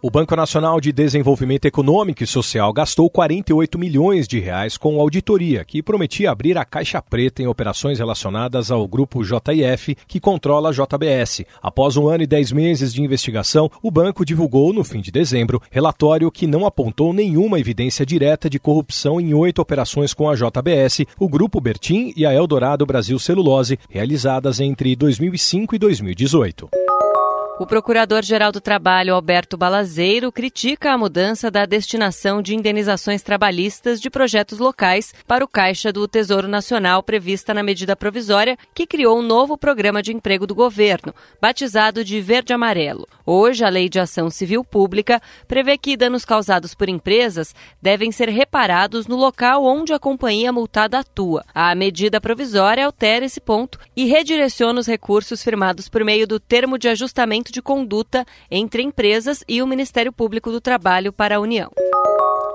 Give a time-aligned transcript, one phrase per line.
[0.00, 5.64] O Banco Nacional de Desenvolvimento Econômico e Social gastou 48 milhões de reais com auditoria,
[5.64, 10.72] que prometia abrir a caixa preta em operações relacionadas ao grupo JIF, que controla a
[10.72, 11.44] JBS.
[11.60, 15.60] Após um ano e dez meses de investigação, o banco divulgou, no fim de dezembro,
[15.68, 21.06] relatório que não apontou nenhuma evidência direta de corrupção em oito operações com a JBS,
[21.18, 26.87] o Grupo Bertim e a Eldorado Brasil Celulose, realizadas entre 2005 e 2018.
[27.60, 34.08] O Procurador-Geral do Trabalho, Alberto Balazeiro, critica a mudança da destinação de indenizações trabalhistas de
[34.08, 39.22] projetos locais para o Caixa do Tesouro Nacional prevista na medida provisória que criou um
[39.22, 41.12] novo programa de emprego do governo,
[41.42, 43.08] batizado de Verde Amarelo.
[43.26, 48.28] Hoje, a Lei de Ação Civil Pública prevê que danos causados por empresas devem ser
[48.28, 51.44] reparados no local onde a companhia multada atua.
[51.52, 56.78] A medida provisória altera esse ponto e redireciona os recursos firmados por meio do termo
[56.78, 61.70] de ajustamento de conduta entre empresas e o Ministério Público do Trabalho para a União.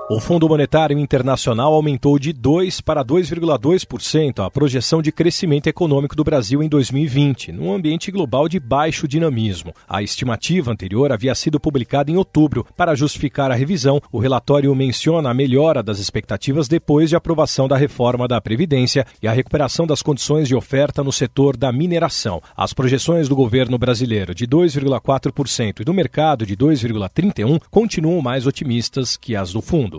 [0.06, 6.22] O Fundo Monetário Internacional aumentou de 2 para 2,2% a projeção de crescimento econômico do
[6.22, 9.72] Brasil em 2020, num ambiente global de baixo dinamismo.
[9.88, 12.66] A estimativa anterior havia sido publicada em outubro.
[12.76, 17.76] Para justificar a revisão, o relatório menciona a melhora das expectativas depois de aprovação da
[17.76, 22.42] reforma da Previdência e a recuperação das condições de oferta no setor da mineração.
[22.54, 29.16] As projeções do governo brasileiro de 2,4% e do mercado de 2,31% continuam mais otimistas
[29.16, 29.93] que as do fundo.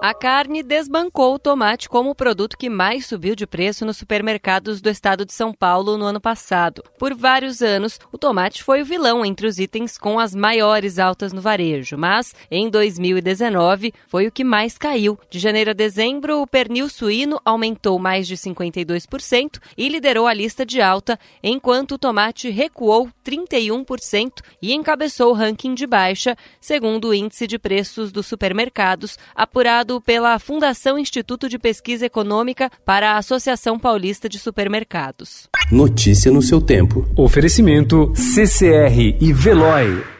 [0.00, 4.80] A carne desbancou o tomate como o produto que mais subiu de preço nos supermercados
[4.80, 6.84] do estado de São Paulo no ano passado.
[6.96, 11.32] Por vários anos, o tomate foi o vilão entre os itens com as maiores altas
[11.32, 15.18] no varejo, mas em 2019 foi o que mais caiu.
[15.28, 20.64] De janeiro a dezembro, o pernil suíno aumentou mais de 52% e liderou a lista
[20.64, 27.14] de alta, enquanto o tomate recuou 31% e encabeçou o ranking de baixa, segundo o
[27.14, 33.78] índice de preços dos supermercados apurado pela Fundação Instituto de Pesquisa Econômica para a Associação
[33.78, 35.48] Paulista de Supermercados.
[35.72, 37.08] Notícia no seu tempo.
[37.16, 40.17] Oferecimento CCR e Veloy.